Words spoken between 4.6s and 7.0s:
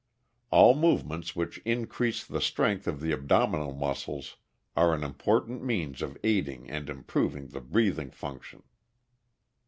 are an important means of aiding and